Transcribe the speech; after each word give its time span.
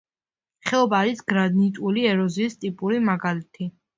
ხეობა 0.69 1.01
არის 1.03 1.21
გრანიტული 1.33 2.07
ეროზიის 2.13 2.57
ტიპური 2.65 3.05
მაგალითი. 3.13 3.71